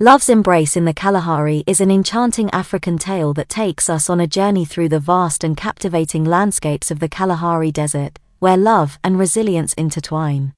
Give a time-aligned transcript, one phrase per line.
[0.00, 4.28] Love's Embrace in the Kalahari is an enchanting African tale that takes us on a
[4.28, 9.74] journey through the vast and captivating landscapes of the Kalahari Desert, where love and resilience
[9.74, 10.54] intertwine.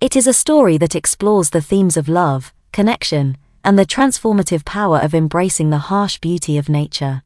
[0.00, 4.98] It is a story that explores the themes of love, connection, and the transformative power
[4.98, 7.22] of embracing the harsh beauty of nature.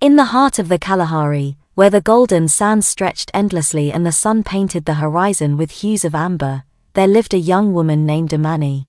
[0.00, 4.42] In the heart of the Kalahari, where the golden sands stretched endlessly and the sun
[4.42, 8.87] painted the horizon with hues of amber, there lived a young woman named Amani.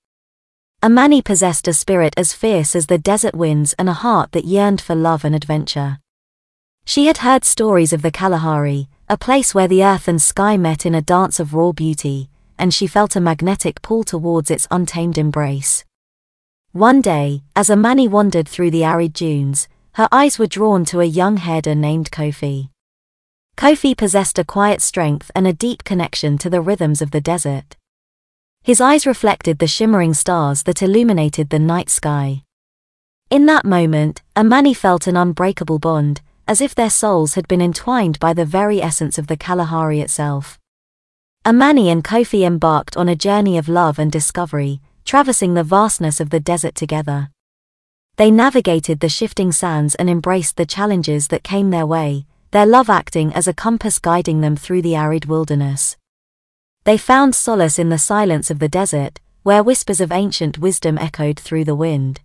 [0.81, 4.79] Amani possessed a spirit as fierce as the desert winds and a heart that yearned
[4.79, 5.99] for love and adventure.
[6.85, 10.85] She had heard stories of the Kalahari, a place where the earth and sky met
[10.85, 15.17] in a dance of raw beauty, and she felt a magnetic pull towards its untamed
[15.17, 15.83] embrace.
[16.71, 21.05] One day, as Amani wandered through the arid dunes, her eyes were drawn to a
[21.05, 22.69] young herder named Kofi.
[23.57, 27.75] Kofi possessed a quiet strength and a deep connection to the rhythms of the desert.
[28.63, 32.43] His eyes reflected the shimmering stars that illuminated the night sky.
[33.29, 38.19] In that moment, Amani felt an unbreakable bond, as if their souls had been entwined
[38.19, 40.57] by the very essence of the Kalahari itself.
[41.45, 46.31] Amani and Kofi embarked on a journey of love and discovery, traversing the vastness of
[46.31, 47.29] the desert together.
[48.17, 52.89] They navigated the shifting sands and embraced the challenges that came their way, their love
[52.89, 55.95] acting as a compass guiding them through the arid wilderness.
[56.85, 61.39] They found solace in the silence of the desert, where whispers of ancient wisdom echoed
[61.39, 62.21] through the wind.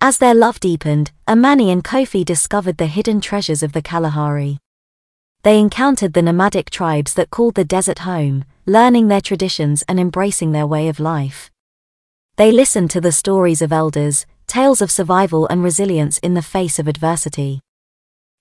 [0.00, 4.58] As their love deepened, Amani and Kofi discovered the hidden treasures of the Kalahari.
[5.42, 10.52] They encountered the nomadic tribes that called the desert home, learning their traditions and embracing
[10.52, 11.50] their way of life.
[12.36, 16.78] They listened to the stories of elders, tales of survival and resilience in the face
[16.78, 17.60] of adversity.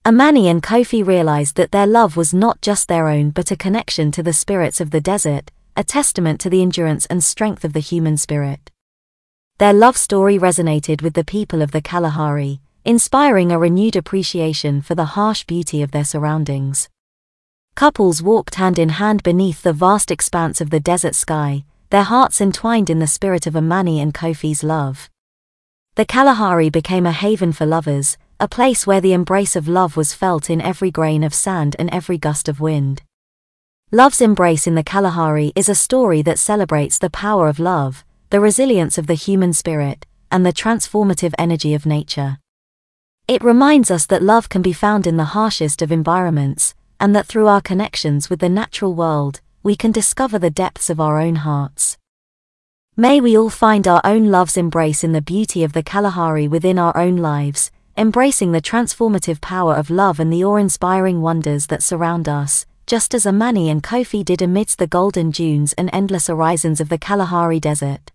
[0.05, 4.11] Amani and Kofi realized that their love was not just their own but a connection
[4.11, 7.79] to the spirits of the desert, a testament to the endurance and strength of the
[7.79, 8.71] human spirit.
[9.57, 14.95] Their love story resonated with the people of the Kalahari, inspiring a renewed appreciation for
[14.95, 16.87] the harsh beauty of their surroundings.
[17.75, 22.39] Couples walked hand in hand beneath the vast expanse of the desert sky, their hearts
[22.39, 25.09] entwined in the spirit of Amani and Kofi's love.
[25.95, 30.13] The Kalahari became a haven for lovers, a place where the embrace of love was
[30.13, 33.01] felt in every grain of sand and every gust of wind.
[33.91, 38.39] Love's Embrace in the Kalahari is a story that celebrates the power of love, the
[38.39, 42.37] resilience of the human spirit, and the transformative energy of nature.
[43.27, 47.25] It reminds us that love can be found in the harshest of environments, and that
[47.25, 51.35] through our connections with the natural world, we can discover the depths of our own
[51.35, 51.97] hearts.
[52.95, 56.79] May we all find our own love's embrace in the beauty of the Kalahari within
[56.79, 62.29] our own lives, embracing the transformative power of love and the awe-inspiring wonders that surround
[62.29, 66.87] us, just as Amani and Kofi did amidst the golden dunes and endless horizons of
[66.87, 68.09] the Kalahari Desert.